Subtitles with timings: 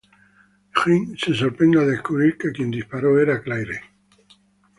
[0.77, 3.81] Jin se sorprende al descubrir que quien disparó era Claire.